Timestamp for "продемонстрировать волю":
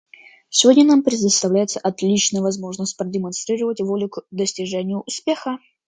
2.97-4.09